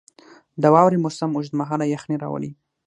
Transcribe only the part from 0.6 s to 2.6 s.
•د واورې موسم اوږد مهاله یخني راولي.